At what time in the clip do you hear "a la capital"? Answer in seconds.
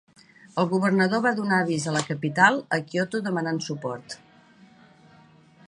1.91-2.57